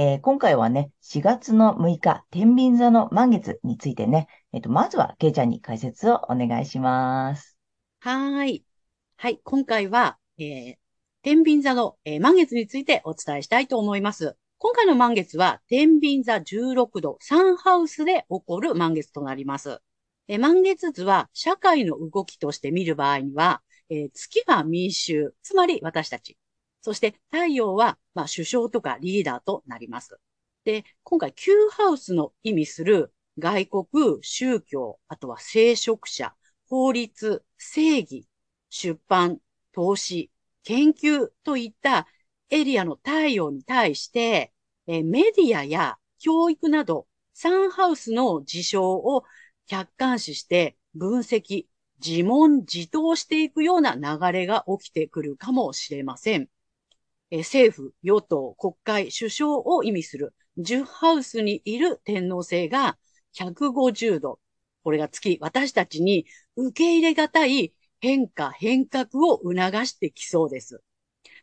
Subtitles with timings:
[0.00, 7.58] えー、今回はね、4月の6日、天秤座の満月についてね、えっ、ー、と、まずは、けいちゃんに解説をお願いします。
[7.98, 8.64] はい。
[9.16, 9.40] はい。
[9.42, 10.74] 今回は、えー、
[11.22, 14.36] 天秤座の、えー、満月についてお伝えしたいと思います。
[14.58, 19.80] 今回の満月は、天秤座16度、サンハウスで起こる満月となります。
[20.28, 26.38] え満月図は社会の動きとして見る場合には、えー、月は民衆、つまり私たち。
[26.88, 30.18] そして太陽は、まあ、首相とかリーダーとなります。
[30.64, 33.86] で、今回、Q ハウスの意味する外国、
[34.22, 36.34] 宗教、あとは聖職者、
[36.66, 38.26] 法律、正義、
[38.70, 39.38] 出版、
[39.74, 40.30] 投資、
[40.62, 42.06] 研究といった
[42.48, 44.54] エリアの太陽に対して、
[44.86, 49.24] えメディアや教育など、サンハウスの事象を
[49.66, 51.66] 客観視して分析、
[52.02, 56.48] 自問自答していくような流れが起きてくるかもしれません。
[57.30, 62.98] え政府、与党、国会、首相を意味する10ハウスにいる天皇星が
[63.32, 64.40] 150度。
[64.82, 69.54] これが月、私たちに受け入れがたい変化、変革を促
[69.86, 70.82] してきそうです。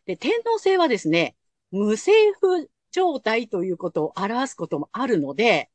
[0.06, 1.36] で、天皇星はですね、
[1.70, 5.70] 無政府状態ということを表すこともあるので、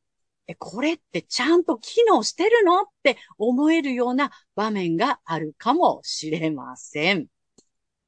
[0.47, 7.27] え、これってちゃんと機能してるのって思えるような場面があるかもしれません。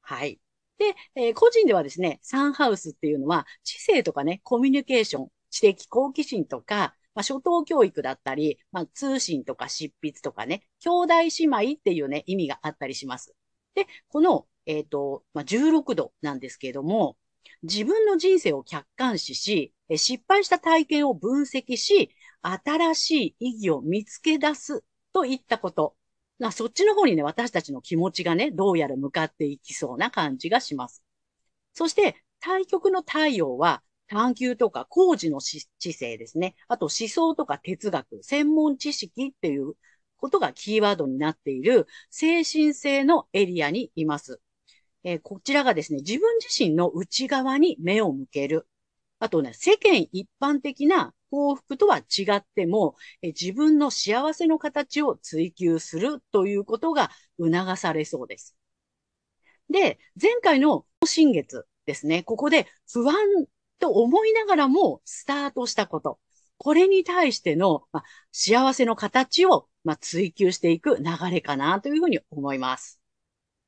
[0.01, 0.39] はい。
[0.77, 13.35] で、えー、個人ではですね、サンハウスっていうのは、知性とかね、コミュニケーション、知的好奇心とか、まあ、初等教育だったり、まあ、通信とか執筆とかね、兄弟姉妹っていうね、意味があったりします。
[13.75, 17.17] で、この、えっ、ー、と、まあ、16度なんですけれども、
[17.63, 22.09] 自分の人生を客観視し、失敗した体験を分析し、
[22.41, 25.95] 新しい意義を見つけ出すといったこと。
[26.39, 31.03] まあ、そっちの方にね、私たちの気持ちがね、どうやら向かっていきそうな感じがします。
[31.73, 36.55] そして、対極の太陽は、探求とか工事の知性ですね。
[36.67, 39.73] あと思想とか哲学、専門知識っていう
[40.17, 44.39] ことがキーワードになっている精神性のエリアにいます。
[45.03, 48.67] えー、こちらがですね、自分自身の内側に目を向ける。
[49.19, 58.55] あとね、世間一般的な幸福とは違っても、え自分の幸せの形を追求するということが促されそうです。
[59.67, 63.15] で、前回の新月ですね、ここで不安
[63.79, 66.19] と思いながらもスタートしたこと。
[66.57, 73.02] これに対しての、ま幸せの形を、ま追求していく流れかなというふうに思います。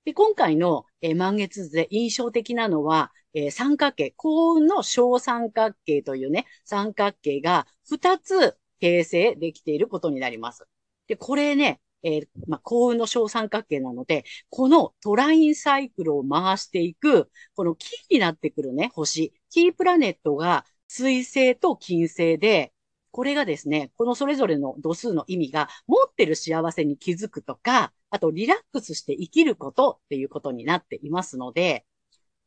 [0.06, 10.68] で今回の、え満月図で印象的なのは、えー、三角形、幸運の小三角形というね、三角形が2つ形成できていることになります。
[11.08, 22.74] で、これね、えー、まあ、幸運の小三角形なので、このトラインサイクルを回していく、このキーになってくるね、星、キープラネットが水星と金星で、
[23.16, 31.86] これがですね、このそれぞれの度数の意味が持ってる幸せに気づくとか、あとリラックスして生きることっていうことになっていますので、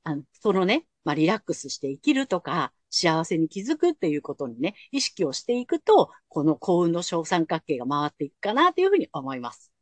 [0.02, 9.72] あの、そのね、まあ、リラックスして生きるとか、幸せに気づくっていうことにね、意識をしていくと、この幸運の小三角形が回っていくかなというふうに思います。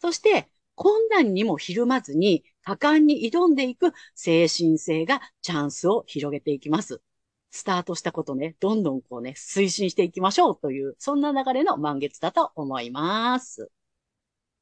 [0.00, 7.02] そして、困難にもひるまずに、果敢に挑んでいく精神性がチャンスを広げていきます。
[7.50, 13.70] スタートしたことね、どんどんこうね、推進していきましょうという、そんな流れの満月だと思います。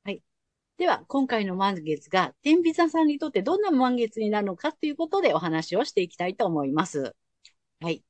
[0.05, 0.23] はい
[0.79, 7.17] では、今回の満月が、天秤座さんにとってどんな満月になるのかということでお話をしていきたいと思います。
[7.81, 8.05] はい。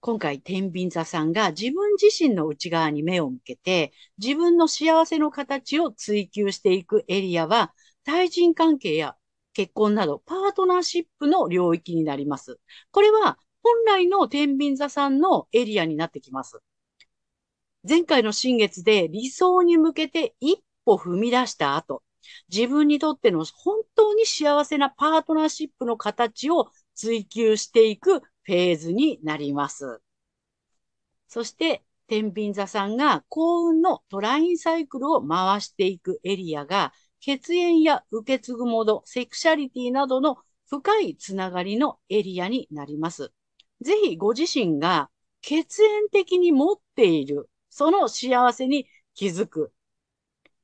[0.00, 7.74] 今回、天秤座さんが自分自身の内側に目を向けて、自分の幸せの形を追求していくエリアは、
[8.04, 9.16] 対人関係や
[9.52, 12.60] 結婚など、パートナーシップの領域になります。
[12.92, 16.60] これは、本来の天秤座さんのエリアになってきます。
[17.88, 22.04] 前回の新月で理想に向けて一歩踏み出した後、
[22.48, 30.00] 自分にとっての本当に幸せなパートナーシップの形を追求していくフェーズになります。
[31.26, 40.36] そして、天秤座さんが幸運のトラインサイクルを回していくエリアが、血縁や受け継ぐモード、セクシャリティなどの
[40.68, 43.32] 深いつながりのエリアになります。
[43.82, 45.10] ぜひご自身が
[45.42, 49.72] 血縁的に持っている、その幸せに気づく。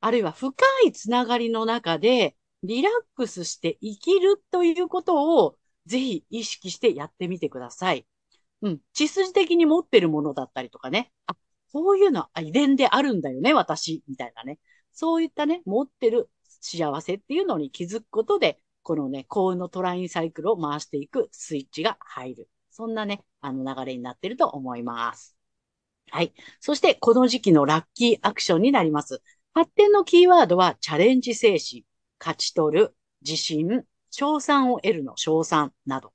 [0.01, 0.55] あるいは深
[0.85, 5.57] いつながりの中でリラックスして生きるということを
[5.87, 8.07] ぜひ意識してやってみてください。
[8.63, 8.81] うん。
[8.93, 11.13] 血筋的に持ってるものだったりとかね。
[11.27, 11.35] あ、
[11.73, 14.03] こういうのは遺伝であるんだよね、私。
[14.09, 14.59] みたいなね。
[14.93, 16.31] そういったね、持ってる
[16.61, 22.49] 幸せっていうのに気づくことで、このね、幸運のトラインサイクルを回していくスイッチが入る。
[22.73, 25.37] そんなね、あの流れになってると思います。
[26.11, 26.33] はい。
[26.61, 29.23] そして、この時期のラッキーアクションになります。
[29.55, 31.85] 発展のキーワードは、チャレンジ精神、
[32.19, 36.13] 勝ち取る、自信、賞賛を得るの賞賛など。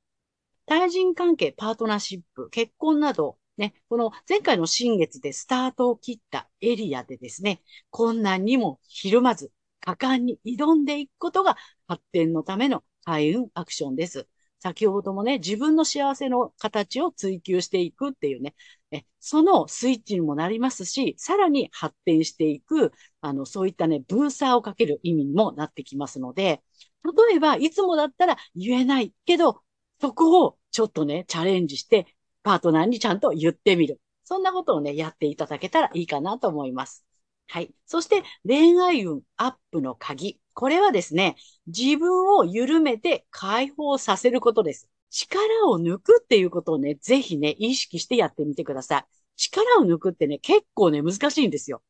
[0.66, 11.56] 対人関係、パートナーシップ、結婚など、ね、この前回の新月でスタートを切ったエリアでですね、困難にもひるまず、果敢に挑んでいくことが
[11.88, 14.28] 発展のための開運アクションです。
[14.60, 18.56] 先ほどもね、自分の幸せの形を追求していくっていうね、
[18.92, 26.64] えそのスイッチにもなりますし、さらに発展していく、あの、そういったね、ブーサーをかける意味にもなってきますので、
[27.04, 29.62] 例えば、いつもだったら言えないけど、
[30.02, 32.08] そこをちょっとね、チャレンジして、
[32.44, 34.02] パートナーにちゃんと言ってみる。
[34.24, 37.06] そんなことをね、やっていただけたらいいかなと思います。
[37.48, 37.74] はい。
[37.86, 40.40] そして、恋愛運アップの鍵。
[40.58, 41.36] これはですね、
[41.68, 44.90] 自分を緩めて解放させることです。
[45.12, 45.40] 力
[45.70, 49.06] を抜くっていうことをね、ぜひね、意識してやってみてください。
[49.36, 51.84] 力を抜くってね、結構ね、難しいんですよ。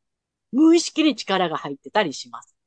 [0.52, 2.58] 無意識に力が入ってたりします。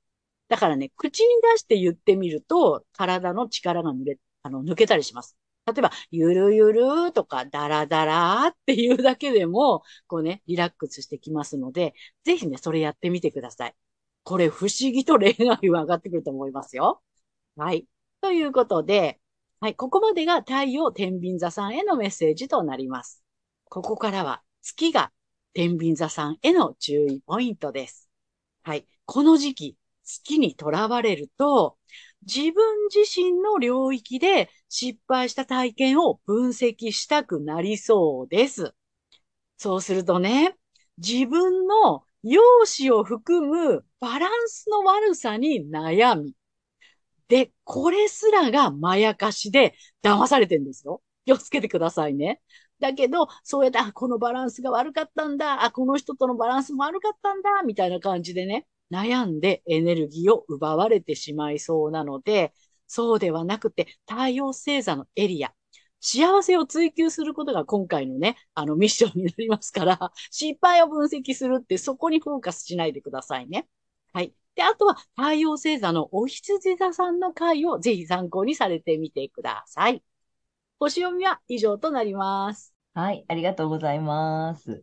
[0.48, 5.36] だからね、口に出して言ってみると、体の力が抜け、あの、抜けたりします。
[5.66, 11.92] 例えば、ゆるゆるとか、だらだらっていうだけでも、こうね、リラックスしてきますので、
[12.24, 13.74] ぜひね、それやってみてください。
[14.22, 17.02] これ不思議と恋愛は上がってくると思いますよ。
[17.56, 17.86] はい。
[18.20, 19.20] ということで、
[19.60, 19.74] はい。
[19.74, 23.22] ここまでが太陽天秤座さんへのメッセージとなります。
[23.64, 25.12] ここからは月が
[25.52, 28.08] 天秤座さんへの注意ポイントです。
[28.62, 28.86] はい。
[29.04, 31.76] この時期、月にとらわれると、
[32.22, 38.74] 自分自身の領域で失敗した体験を分析したくなりそうです。
[39.56, 40.56] そうするとね、
[40.98, 46.34] 自分の容姿を含むバランスの悪さに悩み。
[47.28, 51.02] で、これすらがまやかしで騙されてんですよ。
[51.26, 52.40] 気をつけてくださいね。
[52.80, 55.64] だけど、そうやって、あ、このバランスが悪かったんだ。
[55.64, 57.62] あ、この人とのバランスも悪かったんだ。
[57.62, 62.52] みたいな感じでね、悩んでエネルギーを奪われてしまいそうなので、
[62.86, 65.54] そうではなくて、太陽星座のエリア、
[66.00, 73.68] 幸せを追求することが今回のね、あのミッションになりますから、失敗を分析するってそこにフォーカスしないでくださいね。
[74.12, 74.34] はい。
[74.54, 80.02] で、あとは太陽星座のお羊座さんの回をぜひ参考にされてみてください。
[80.78, 82.74] 星読みは以上となります。
[82.94, 84.82] はい、ありがとうございます。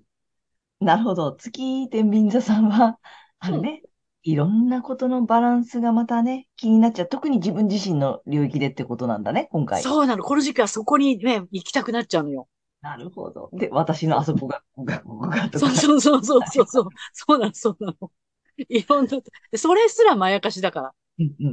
[0.79, 1.35] なるほど。
[1.35, 2.99] 月天秤座さんは、
[3.39, 3.83] あのね、
[4.23, 7.07] いろんなことのバランスがまたね、気になっちゃう。
[7.07, 9.81] 特に自分自身の領域でってことなんだね、今回。
[9.81, 10.23] そうなの。
[10.23, 12.47] この時期はそこにね、行きたくなっちゃうのよ。
[12.81, 13.49] なるほど。
[13.53, 15.71] で、私のあそこが、ここが、ここがとか。
[15.71, 16.89] そうそうそうそうそう。
[17.13, 18.11] そうなの、そうなの。
[18.69, 19.11] いろんな、
[19.57, 20.93] それすらまやかしだから。
[21.19, 21.49] うんう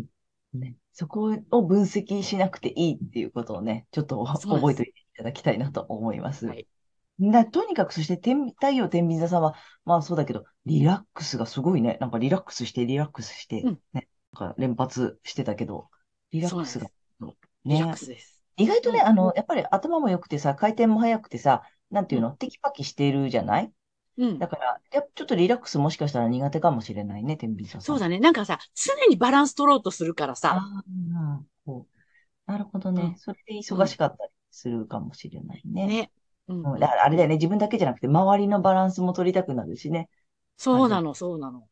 [0.56, 0.58] ん。
[0.58, 6.46] ね、そこを分析しなくていいっていうことをね、ちょっと覚えておいていただきたいなと思います。
[6.46, 6.66] はい。
[7.20, 11.96] だとにかく、そして天、太陽天秤座さんは、まあそうだけど、リラックスがすごいね。
[12.00, 14.08] なんかリラックスして、リラックスして、ね。
[14.32, 15.88] なんか連発してたけど、
[16.30, 16.87] リラックスが、
[17.20, 17.37] ね。
[17.64, 18.42] リラックスです。
[18.56, 23.73] 意外とね、あの、やっぱり頭も良くてさ、回転も速くてさ、なんていうの、テキパキしてるじゃない？
[24.16, 24.38] うん。
[24.38, 27.80] だから、やちょっとリラックスもしかしたら苦手かもしれないね、天秤座さん。
[27.83, 28.18] そうだね。
[28.21, 30.56] なんかさ、常にバランス取ろうとするからさ。
[30.56, 30.85] ああ、
[32.47, 33.14] なるほどね。
[33.18, 35.87] それで忙しかったりするかもしれないね。
[35.87, 36.11] ね。
[36.49, 36.66] うん。
[36.66, 40.09] あれだよね、自分だけじゃなくて、周りのバランスも取りたくなるしね。
[40.56, 41.66] そうなの、そうなの。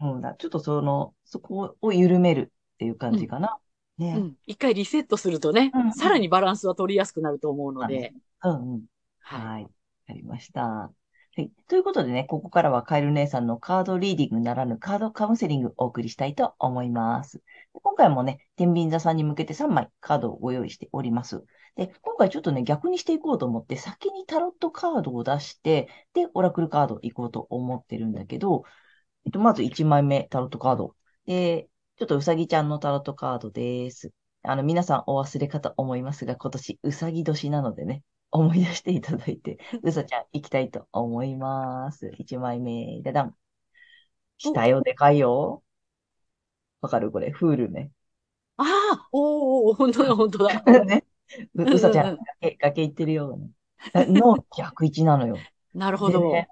[0.00, 0.34] うんだ。
[0.34, 3.56] ちょっとその、そこを緩めるっていう感じかな。
[3.98, 4.36] うん、ね、うん。
[4.46, 8.12] 一回リセットするとね、うんさらにバランスは取りやすくなると思うので。
[8.42, 8.84] うんうん。
[9.20, 9.62] はい。
[9.62, 9.68] わ、
[10.06, 10.92] かりました。
[11.36, 11.52] はい。
[11.68, 17.42] ということでね、ここからはカエル姉さんのカードリーディングならぬカードカウンセリングをお送りしたいと思います。
[17.74, 21.44] 今回もね、天秤座さんに向けて3枚カードをご用意しております。
[21.76, 28.64] で、今回ちょっとね、逆にしていこうと思って、先にタロットカードを出して、で、オラクルカード行こうと思ってるんだけど、
[29.26, 30.96] えっと、まず1枚目、タロットカード。
[31.26, 34.10] で、ちょっとうさぎちゃんのタロットカードです。
[34.42, 42.12] あの、皆さんお忘れかと思いますが、今年うさぎ年なのでね、思い出していただいて、 うさちゃん行きたいと思います。
[42.18, 43.34] 1枚目、でだん。
[44.38, 45.62] 来たよ、でかいよ。
[46.80, 47.90] わかるこれ、フールね。
[48.58, 50.84] ああ、おお、本当だ、本当だ。
[50.84, 51.04] ね。
[51.54, 53.50] う、うさちゃん、崖、崖行ってるよ、ね。
[53.94, 55.36] の逆位置なのよ。
[55.74, 56.48] なるほど、ね。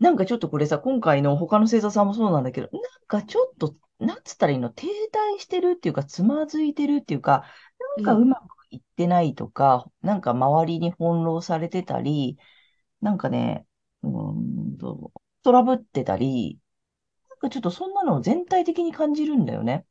[0.00, 7.44] なんかちょっとこれさ、今回の他の星座さんもそうなんだけど、なんかちょっと、なんつったらいいの停滞してるっていうか、つまずいてるっていうか、
[7.96, 12.38] なんかうまく行ってないとか、なんか周りに翻弄されてたり、
[13.00, 13.66] なんかね、
[14.02, 16.58] うんと、トラブってたり、
[17.30, 19.86] なんかちょっとそんなのを全体的に感じるんだよね。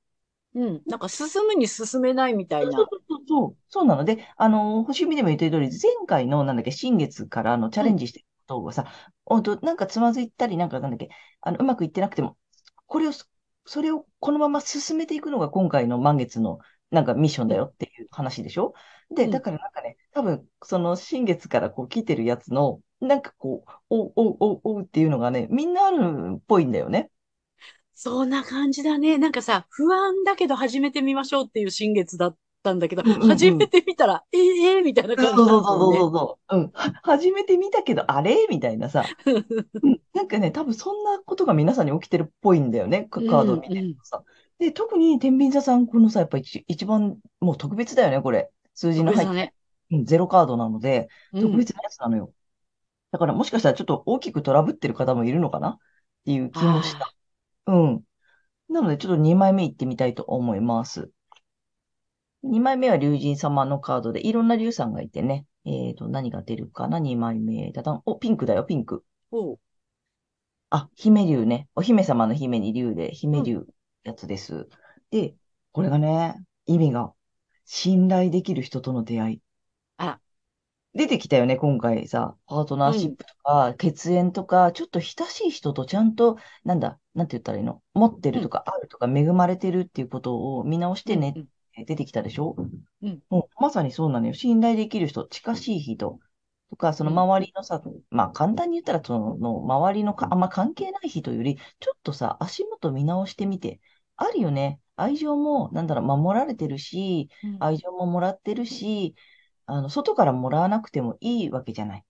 [0.56, 0.82] うん。
[0.86, 2.90] なんか進むに進めないみたいな。
[2.90, 3.58] そうそうそう。
[3.70, 8.86] そうなので、あの、星見でも言ってる通り、前回の、なんだっけ、新月からのチャレンジしてることがさ、
[9.26, 11.10] 本当なんかつまずいたり、なんかなんだっけ、
[11.42, 12.38] あの、うまくいってなくても、
[12.88, 13.12] これを、
[13.66, 16.60] それをこのまま進めていくのが今回の満月の
[16.92, 18.74] なんかミッションだよっていう話でしょ？
[19.10, 27.10] で、だからなんかね、多分、その新月からこう来てるやつの、なんかこう、おうおうおうおうっていうのがね、みんなあるっぽいんだよね。
[27.94, 29.18] そんな感じだね。
[29.18, 36.58] なんかさ、不安だけど始めてみましょうっていう新月だったんだけど、うんうんうん、始めてみたら、ええー、みたいな感じだった、ね、そうそうそうそう。
[36.58, 36.72] うん。
[37.04, 38.46] 始めてみたけど、あれ？
[38.50, 39.06] みたいなさ。
[40.14, 43.08] なんかね、多分そんなことが皆さんに起きてるっぽいんだよね。
[43.10, 44.18] カードを見てるとさ。
[44.18, 44.28] うんうん
[44.60, 48.50] で、特に天秤座さん、このさ、やっぱ一一番、もう特別だよね、これ。
[48.74, 49.54] 数字の入って、ね、
[49.92, 52.26] うん、ゼロカードなので、特別なやつなのよ。
[52.26, 52.34] うん、
[53.12, 55.70] だからもしかしたらちょっと大きくトラブってる方もいるのかな？
[55.70, 55.78] っ
[56.26, 57.14] ていう気もした。
[57.68, 58.04] うん。
[58.70, 61.12] なので、ちょっと2枚目いってみたいと思います。
[62.44, 65.46] 2枚目は竜神様のカードで、いろんな竜さんがいてね。
[65.66, 67.72] えっ、ー、と、何が出るかな ?2 枚目。
[67.72, 68.02] だだん。
[68.06, 69.04] お、ピンクだよ、ピンク。
[69.32, 69.58] お
[70.70, 71.68] あ、姫竜ね。
[71.76, 73.68] お姫様の姫に竜で、姫竜。
[74.08, 74.70] やつです。
[75.12, 75.36] で、
[75.74, 76.36] これがね、
[76.66, 77.14] 意味が、
[77.66, 79.42] 信頼できる人との出会い。
[79.98, 80.20] あ、
[80.94, 87.82] 出てきたよね、今回さ、パートナーシップとか、血縁とか、ちょっと親しい人とちゃんと、なんだ、なんて言ったらいいの？
[87.94, 91.36] 持ってるとか、あるとか、恵まれてるっていうことを見直してね、
[91.86, 92.56] 出てきたでしょ？
[93.02, 93.20] うん。
[93.30, 94.34] もうまさにそうなのよ。
[94.34, 96.20] 信頼できる人、近しい人
[96.70, 103.82] とか、その周りのさ、まあ簡単に言ったら、その周りのかあんま関係ない人より、ちょっとさ、足元見直してみて、
[104.18, 104.80] あるよね。
[104.96, 109.16] 愛情も、なんだろう、守られてるし、愛情ももらってるし、
[109.66, 112.06] あの、外からもらわなくてもいいわけじゃない。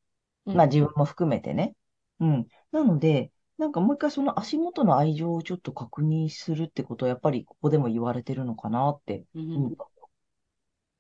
[0.46, 1.76] まあ自分も含めてね。
[2.20, 2.48] うん。
[2.72, 9.88] なので、なんかもう一回その足元の愛情をちょっと確認するってことは、やっぱりここでも言われてるのかなって思った。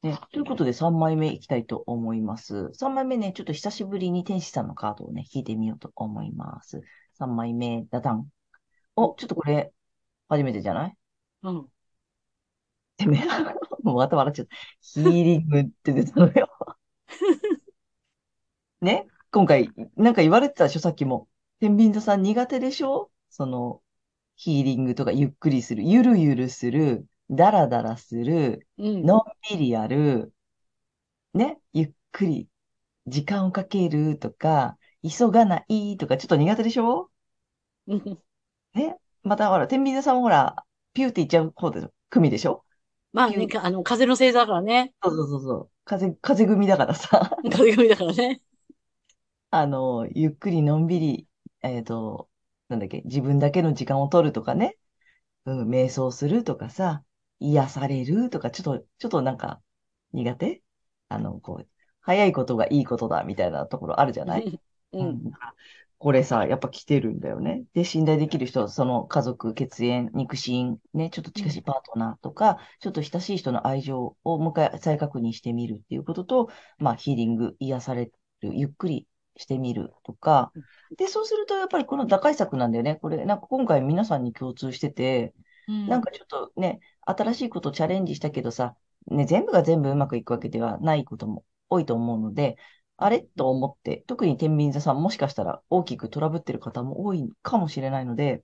[0.03, 2.69] ね、ということで3枚目いきたいと思います。
[2.73, 6.81] 3枚目ね、ちょっと久しぶりに天使さんのカードをね、引いてみようと思います。
[7.13, 8.29] 3枚目、ダダン。
[8.95, 9.73] お、ちょっとこれ、
[10.29, 10.97] 初めてじゃない？
[11.43, 11.67] うん。
[12.97, 13.21] てめえ、
[13.83, 14.55] もうまた笑っちゃった。
[14.81, 16.49] ヒーリングって出たのよ。
[18.81, 19.07] ね？
[19.31, 20.79] 今回、なんか言われてたでしょ？
[20.79, 21.27] さっきも。
[21.59, 23.11] 天秤座さん苦手でしょ？
[23.29, 23.81] その、
[24.35, 29.03] ヒーリングとかゆっくりする、ゆるゆるする、ダラダラする、うん。
[29.03, 30.33] のんびりやる、
[31.33, 31.59] ね？
[31.73, 32.49] ゆっくり、
[33.07, 37.09] 時間をかけるとか、急がないとか、ちょっと苦手でしょ？
[38.73, 38.97] ね？
[39.27, 40.55] またほら、天秤座さんもほら、
[40.93, 42.63] ピューっていっちゃう方で、組でしょ？
[43.13, 44.93] まあね、あの、風の星座だからね。
[45.01, 45.71] そうそうそうそう。
[45.85, 47.29] 風、風組だからさ。
[47.51, 48.41] 風組だからね。
[49.49, 51.27] あの、ゆっくりのんびり、
[51.61, 52.29] えっと、
[52.67, 54.77] なんだっけ、自分だけの時間を取るとかね。
[55.45, 57.03] うん、瞑想するとかさ、
[57.39, 59.61] 癒されるとか、ちょっと、ちょっとなんか、
[60.13, 60.61] 苦手？
[61.09, 61.67] あの、こう、
[62.01, 64.59] 早いことがいいことだみたいなところあるじゃない？
[64.93, 65.31] うん。
[65.99, 67.63] これさ、やっぱ来てるんだよね。
[67.73, 78.11] で、信頼できる人、その家族、血縁、肉親、ね、ちょっと近しいパートナーとか、ちょっと親しい人の愛情をもう一回再確認してみるっていうことと、まあ、ヒーリング、癒され
[78.41, 80.51] る、ゆっくりしてみるとか、
[80.97, 82.95] で、そうすると、やっぱりこの打開策なんだよね。
[82.97, 85.33] これ、なんか今回皆さんに共通してて、
[85.67, 88.75] うん、なんかちょっとね、新しいことチャレンジしたけどさ、
[89.07, 92.57] ね、全部が全部うまくいくわけではないことも多いと思うので、
[92.97, 93.21] あれ？
[93.21, 98.43] と思って、特に天秤座さんもしかしたら大きくトラブってる方も多いかもしれないので、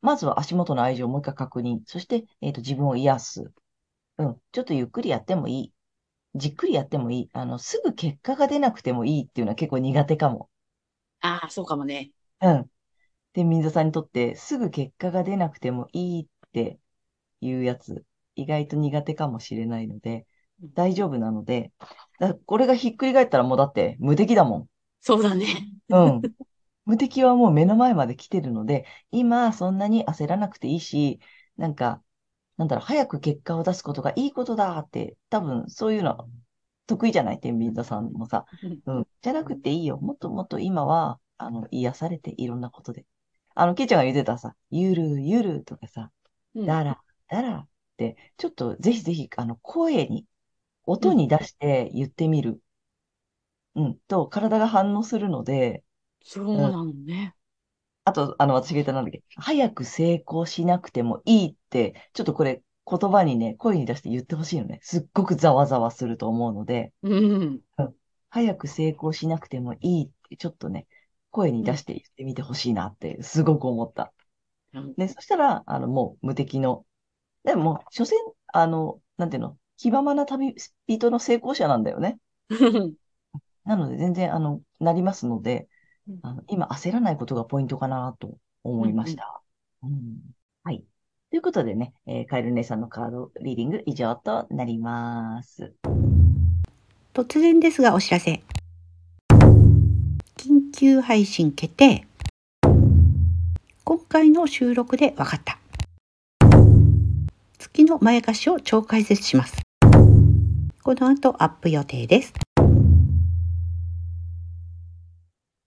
[0.00, 1.80] まずは足元の愛情をもう一回確認。
[1.86, 3.52] そして、えっ、ー、と、自分を癒す。
[4.18, 4.40] うん。
[4.52, 5.72] ちょっとゆっくりやってもいい。
[6.34, 7.30] じっくりやってもいい。
[7.32, 10.50] あの、すぐ結果が出なくてもいいっていうのは結構苦手かも。
[11.20, 12.12] ああ、そうかもね。
[12.40, 12.70] うん。
[13.32, 16.78] 天秤座さんにとってすぐ結果が出なくてもいいって
[17.40, 18.04] いうやつ、
[18.36, 20.26] 意外と苦手かもしれないので、
[20.74, 21.72] 大丈夫なので、
[22.18, 24.68] だこれがひっくり返ったらもうだって無敵だもん。
[25.00, 25.46] そうだね。
[25.90, 26.28] うん。
[26.86, 31.20] 無敵はもう目の前まで来てるので、今そんなに焦らなくていいし、
[31.56, 32.02] なんか、
[32.56, 36.28] なんだろう、早く結果を出すことがいいことだって、多分そういうの
[36.86, 37.40] 得意じゃない？
[37.40, 38.46] 天秤座さんもさ。
[38.86, 39.06] うん。
[39.22, 39.98] じゃなくていいよ。
[39.98, 43.06] もっともっと今は、あの、癒されていろんなことで。
[43.54, 46.12] あの、ケイちゃんが言ってたさ、ゆるゆるとかさ、
[46.64, 50.26] だら、だらって、ちょっとぜひぜひ、あの、声に、
[50.88, 52.60] 音に出して言ってみる。
[53.74, 55.84] うん、と、体が反応するので、
[56.22, 57.34] そうなのね。
[58.04, 64.80] あと、あの、私が言ったなんだっけ、早く成功しなくてもいいって、ちょっとこれ、言葉にね、声に出して言ってほしいのね。
[64.82, 67.60] すっごくざわざわすると思うので、うん。
[68.30, 70.86] 早く成功しなくてもいいって、ちょっとね、
[71.30, 74.14] 声に出して言ってみてほしいなって、すごく思った。
[74.72, 76.86] うん、で、そしたら、あの、もう無敵の、
[77.44, 78.18] でも、所詮、
[78.48, 80.54] あの、なんていうの、気ままな旅
[80.86, 82.18] 人の成功者なんだよね。
[83.64, 85.68] なので、全然、あの、なりますので、
[86.22, 89.42] あの今、焦らないことがポイントかなと思いました。
[89.82, 90.16] うん、うん、
[90.64, 90.84] はい。
[91.30, 95.74] ということでね、えー、カエル姉さんのカードリーディング以上となります。
[97.12, 98.42] 突然ですがお知らせ。
[100.36, 102.06] 緊急配信決定。
[103.84, 105.58] 今回の収録で分かった。
[107.58, 109.67] 月の前貸しを超解説します。
[110.88, 112.32] この後アップ予定です。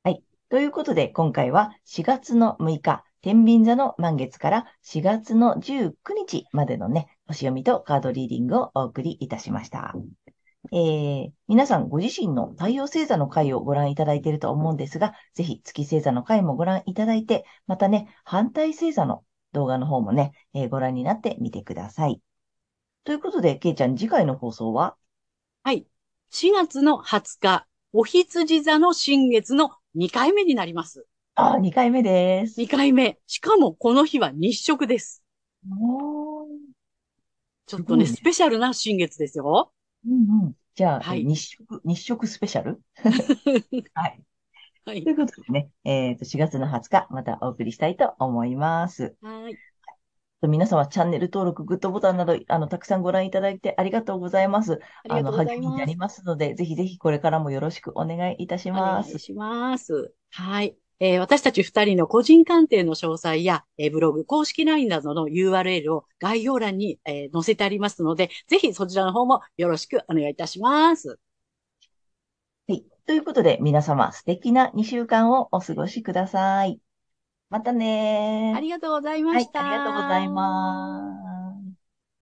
[0.04, 0.24] はい。
[0.50, 5.94] ということで、今回は4月の6日、天秤座の満月から4月の19
[6.28, 9.94] 日までのね、星読みとカードリーディングをお送りいたしました。
[10.72, 22.20] えー、皆さんご自身の太陽星座の回をご覧いただいていると思うんですが、ぜひ月星座の回もご覧いただいて、またね、反対星座の動画の方もね、えー、ご覧になってみてください。
[23.04, 24.96] ということで、けいちゃん、次回の放送は？
[25.64, 25.86] はい。
[26.32, 31.06] 4月の20日、お羊座の新月の2回目になります。
[31.36, 32.60] あ、2回目です。
[32.60, 33.20] 2回目。
[33.28, 35.24] しかもこの日は日食です。
[35.70, 36.48] お
[37.68, 39.72] ちょっとね、ねスペシャルな新月ですよ。
[40.08, 40.14] うん
[40.46, 40.54] うん。
[40.74, 42.82] じゃあ、はい、日食、日食スペシャル？
[43.94, 44.24] はい。
[44.84, 45.04] はい。
[45.04, 49.16] ということでね、えっ、ー、と、4月の20日、またお送りしたいと思います。
[49.22, 49.41] はい。
[50.48, 54.80] 皆様、チャンネル登録、グッドボタンなど、あの、たくさんご覧いただいてありがとうございます。
[55.08, 59.08] あの、励みになりますので、ぜひぜひこれからもよろしくお願いいたします。
[59.08, 60.14] お願いします。
[60.32, 60.76] はい。
[61.00, 71.20] えー、私たち二人の個人鑑定の詳細や、えー、ブログ、公式 LINE などの URL を概要欄に、えー、載せてありますので、ぜひそちらの方もよろしくお願いいたします。
[72.68, 72.86] はい。
[73.08, 76.80] ということで、皆様素敵な2週間をお過ごしください。
[77.52, 79.60] またねありがとうございました。
[79.60, 81.41] はい、ありがとうございます。